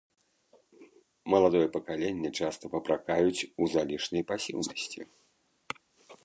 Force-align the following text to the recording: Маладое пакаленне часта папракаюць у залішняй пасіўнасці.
Маладое 1.33 1.61
пакаленне 1.75 2.29
часта 2.39 2.65
папракаюць 2.77 3.47
у 3.61 3.69
залішняй 3.75 4.23
пасіўнасці. 4.33 4.99